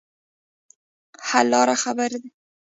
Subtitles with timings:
[1.27, 2.29] حل لاره خبرې دي.